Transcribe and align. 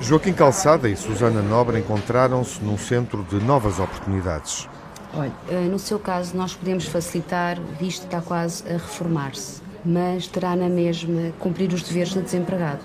Joaquim 0.00 0.34
Calçada 0.34 0.86
e 0.86 0.94
Susana 0.94 1.40
Nobre 1.40 1.78
encontraram-se 1.78 2.62
num 2.62 2.76
centro 2.76 3.24
de 3.24 3.36
novas 3.36 3.80
oportunidades. 3.80 4.68
Olha, 5.16 5.32
eh, 5.48 5.62
no 5.62 5.78
seu 5.78 5.98
caso, 5.98 6.36
nós 6.36 6.54
podemos 6.54 6.84
facilitar, 6.84 7.58
visto 7.80 8.00
que 8.00 8.06
está 8.08 8.20
quase 8.20 8.62
a 8.68 8.74
reformar-se, 8.74 9.62
mas 9.82 10.26
terá 10.26 10.54
na 10.54 10.68
mesma 10.68 11.32
cumprir 11.38 11.72
os 11.72 11.82
deveres 11.82 12.12
de 12.12 12.20
desempregado. 12.20 12.80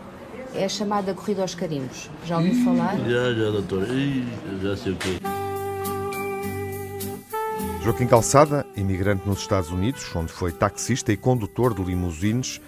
É 0.56 0.64
a 0.64 0.70
chamada 0.70 1.14
corrida 1.14 1.42
aos 1.42 1.54
carimbos. 1.54 2.10
Já 2.26 2.38
ouviu 2.38 2.64
falar? 2.64 2.96
Já, 2.98 3.34
já, 3.34 3.52
doutor. 3.52 3.86
Já 4.64 4.78
sei 4.78 4.94
o 4.94 4.96
quê. 4.96 5.39
Joaquim 7.82 8.08
Calçada, 8.08 8.66
imigrante 8.76 9.28
nos 9.28 9.40
Estados 9.40 9.72
Unidos, 9.72 10.14
onde 10.14 10.34
foi 10.34 10.52
taxista 10.52 11.14
e 11.14 11.18
condutor 11.18 11.74
de 11.74 11.82
limusines, 11.82 12.60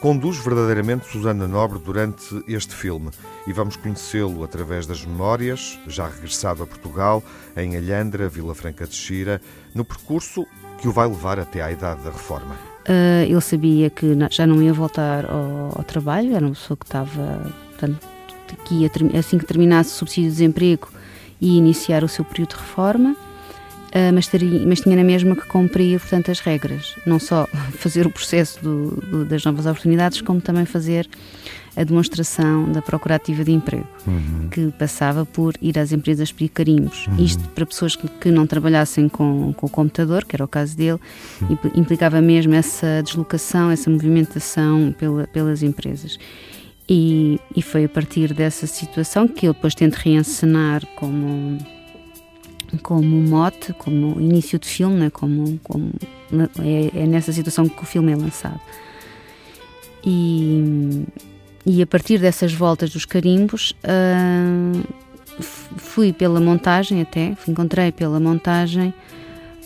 conduz 0.00 0.38
verdadeiramente 0.38 1.06
Susana 1.06 1.48
Nobre 1.48 1.80
durante 1.80 2.42
este 2.46 2.74
filme 2.74 3.10
e 3.48 3.52
vamos 3.52 3.76
conhecê-lo 3.76 4.44
através 4.44 4.86
das 4.86 5.04
memórias, 5.04 5.76
já 5.88 6.06
regressado 6.06 6.62
a 6.62 6.66
Portugal, 6.66 7.22
em 7.56 7.76
Alhandra, 7.76 8.28
Vila 8.28 8.54
Franca 8.54 8.86
de 8.86 8.94
Xira, 8.94 9.40
no 9.74 9.84
percurso 9.84 10.46
que 10.78 10.86
o 10.86 10.92
vai 10.92 11.08
levar 11.08 11.40
até 11.40 11.60
à 11.60 11.72
idade 11.72 12.02
da 12.02 12.10
reforma. 12.10 12.54
Uh, 12.88 13.24
ele 13.28 13.40
sabia 13.40 13.90
que 13.90 14.16
já 14.30 14.46
não 14.46 14.62
ia 14.62 14.72
voltar 14.72 15.26
ao, 15.26 15.78
ao 15.78 15.84
trabalho, 15.84 16.34
era 16.34 16.46
uma 16.46 16.54
pessoa 16.54 16.76
que 16.76 16.86
estava, 16.86 17.52
portanto, 17.70 18.06
que 18.64 18.82
ia, 18.82 18.90
assim 19.18 19.36
que 19.36 19.44
terminasse 19.44 19.90
o 19.90 19.94
subsídio 19.94 20.30
de 20.30 20.36
desemprego 20.36 20.88
e 21.40 21.58
iniciar 21.58 22.04
o 22.04 22.08
seu 22.08 22.24
período 22.24 22.50
de 22.50 22.56
reforma 22.56 23.16
Uh, 23.90 24.14
mas, 24.14 24.28
teria, 24.28 24.64
mas, 24.66 24.80
tinha 24.80 24.94
na 24.94 25.02
mesma 25.02 25.34
que 25.34 25.46
cumprir, 25.48 25.98
portanto, 25.98 26.30
as 26.30 26.38
regras. 26.38 26.94
Não 27.04 27.18
só 27.18 27.48
fazer 27.74 28.06
o 28.06 28.10
processo 28.10 28.62
do, 28.62 28.90
do, 28.90 29.24
das 29.24 29.44
novas 29.44 29.66
oportunidades, 29.66 30.20
como 30.20 30.40
também 30.40 30.64
fazer 30.64 31.08
a 31.76 31.84
demonstração 31.84 32.70
da 32.70 32.82
procura 32.82 33.16
ativa 33.16 33.44
de 33.44 33.52
emprego, 33.52 33.86
uhum. 34.06 34.48
que 34.50 34.70
passava 34.78 35.24
por 35.24 35.54
ir 35.62 35.78
às 35.78 35.92
empresas 35.92 36.32
pedir 36.32 36.50
carimbos. 36.50 37.06
Uhum. 37.06 37.24
Isto 37.24 37.48
para 37.48 37.64
pessoas 37.64 37.96
que, 37.96 38.08
que, 38.08 38.30
não 38.30 38.46
trabalhassem 38.46 39.08
com, 39.08 39.52
com 39.54 39.66
o 39.66 39.70
computador, 39.70 40.24
que 40.24 40.36
era 40.36 40.44
o 40.44 40.48
caso 40.48 40.76
dele, 40.76 40.98
uhum. 41.40 41.58
implicava 41.74 42.20
mesmo 42.20 42.54
essa 42.54 43.02
deslocação, 43.02 43.70
essa 43.70 43.88
movimentação 43.88 44.94
pela, 44.98 45.26
pelas 45.28 45.62
empresas. 45.62 46.18
E, 46.88 47.38
e 47.54 47.62
foi 47.62 47.84
a 47.84 47.88
partir 47.88 48.34
dessa 48.34 48.66
situação 48.66 49.28
que 49.28 49.46
ele 49.46 49.54
depois 49.54 49.74
tenta 49.74 49.96
reencenar 49.96 50.84
como 50.96 51.56
como 52.78 53.04
mote, 53.04 53.72
como 53.74 54.20
início 54.20 54.58
de 54.58 54.68
filme, 54.68 54.96
né? 54.96 55.10
como, 55.10 55.58
como 55.64 55.92
é, 56.62 57.02
é, 57.02 57.06
nessa 57.06 57.32
situação 57.32 57.68
que 57.68 57.82
o 57.82 57.86
filme 57.86 58.12
é 58.12 58.16
lançado. 58.16 58.60
E, 60.04 61.04
e 61.66 61.82
a 61.82 61.86
partir 61.86 62.18
dessas 62.18 62.52
voltas 62.52 62.90
dos 62.90 63.04
carimbos, 63.04 63.76
uh, 63.84 64.82
fui 65.76 66.12
pela 66.12 66.40
montagem 66.40 67.00
até, 67.00 67.36
encontrei 67.46 67.92
pela 67.92 68.18
montagem 68.18 68.94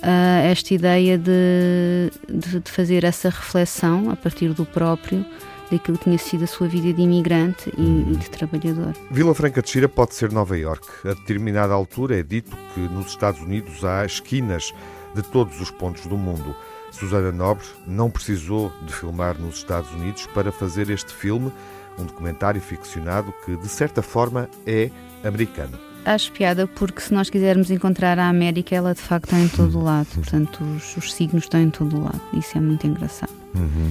uh, 0.04 0.46
esta 0.46 0.74
ideia 0.74 1.18
de, 1.18 2.10
de, 2.28 2.60
de 2.60 2.70
fazer 2.70 3.04
essa 3.04 3.28
reflexão 3.28 4.10
a 4.10 4.16
partir 4.16 4.52
do 4.52 4.64
próprio 4.64 5.24
daquilo 5.70 5.98
que 5.98 6.04
tinha 6.04 6.18
sido 6.18 6.44
a 6.44 6.46
sua 6.46 6.68
vida 6.68 6.92
de 6.92 7.02
imigrante 7.02 7.72
e, 7.76 8.12
e 8.12 8.16
de 8.16 8.30
trabalhador. 8.30 8.94
Vila 9.10 9.34
Franca 9.34 9.62
de 9.62 9.70
Xira 9.70 9.88
pode 9.88 10.14
ser 10.14 10.30
Nova 10.30 10.56
York. 10.56 10.86
A 11.04 11.14
determinada 11.14 11.72
altura 11.72 12.20
é 12.20 12.22
dito 12.22 12.56
que 12.74 12.80
nos 12.80 13.06
Estados 13.06 13.40
Unidos 13.40 13.84
há 13.84 14.04
esquinas 14.04 14.72
de 15.14 15.22
todos 15.22 15.60
os 15.60 15.70
pontos 15.70 16.06
do 16.06 16.16
mundo. 16.16 16.54
Susana 16.92 17.32
Nobre 17.32 17.66
não 17.86 18.10
precisou 18.10 18.72
de 18.86 18.94
filmar 18.94 19.38
nos 19.40 19.56
Estados 19.56 19.90
Unidos 19.92 20.26
para 20.28 20.52
fazer 20.52 20.90
este 20.90 21.12
filme, 21.12 21.52
um 21.98 22.04
documentário 22.04 22.60
ficcionado 22.60 23.34
que, 23.44 23.56
de 23.56 23.68
certa 23.68 24.02
forma, 24.02 24.48
é 24.66 24.90
americano. 25.24 25.93
Acho 26.04 26.32
piada 26.32 26.66
porque 26.66 27.00
se 27.00 27.14
nós 27.14 27.30
quisermos 27.30 27.70
encontrar 27.70 28.18
a 28.18 28.28
América, 28.28 28.74
ela 28.74 28.94
de 28.94 29.00
facto 29.00 29.24
está 29.24 29.38
em 29.38 29.48
todo 29.48 29.78
o 29.78 29.82
lado. 29.82 30.06
Portanto, 30.14 30.62
os, 30.76 30.96
os 30.96 31.12
signos 31.12 31.44
estão 31.44 31.60
em 31.60 31.70
todo 31.70 31.96
o 31.96 32.04
lado. 32.04 32.20
Isso 32.34 32.58
é 32.58 32.60
muito 32.60 32.86
engraçado. 32.86 33.32
Uhum 33.54 33.90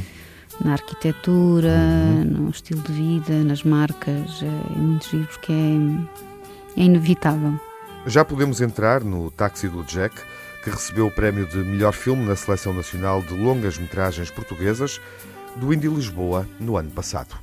na 0.62 0.73
arquitetura, 0.73 1.69
uhum. 1.69 2.23
no 2.23 2.50
estilo 2.50 2.81
de 2.81 2.91
vida, 2.91 3.44
nas 3.44 3.63
marcas. 3.63 4.41
É, 4.41 4.75
é 4.75 4.79
muito 4.79 5.09
giro 5.09 5.28
porque 5.28 5.52
é, 5.52 6.81
é 6.81 6.84
inevitável. 6.84 7.59
Já 8.06 8.25
podemos 8.25 8.62
entrar 8.62 9.03
no 9.03 9.31
Táxi 9.31 9.68
do 9.68 9.84
Jack, 9.84 10.16
que 10.63 10.69
recebeu 10.69 11.07
o 11.07 11.12
prémio 11.12 11.46
de 11.46 11.57
melhor 11.57 11.94
filme 11.94 12.25
na 12.25 12.35
Seleção 12.35 12.73
Nacional 12.73 13.22
de 13.22 13.34
Longas 13.34 13.78
Metragens 13.78 14.29
Portuguesas 14.29 15.00
do 15.56 15.73
Indy 15.73 15.88
Lisboa 15.88 16.47
no 16.59 16.78
ano 16.78 16.91
passado. 16.91 17.35